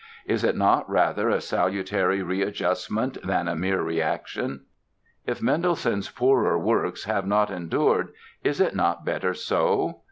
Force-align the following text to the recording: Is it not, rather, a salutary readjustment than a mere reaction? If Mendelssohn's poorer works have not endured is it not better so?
Is 0.25 0.43
it 0.43 0.55
not, 0.55 0.89
rather, 0.89 1.29
a 1.29 1.39
salutary 1.39 2.23
readjustment 2.23 3.21
than 3.21 3.47
a 3.47 3.55
mere 3.55 3.83
reaction? 3.83 4.61
If 5.27 5.43
Mendelssohn's 5.43 6.09
poorer 6.09 6.57
works 6.57 7.03
have 7.03 7.27
not 7.27 7.51
endured 7.51 8.11
is 8.43 8.59
it 8.59 8.75
not 8.75 9.05
better 9.05 9.35
so? 9.35 9.99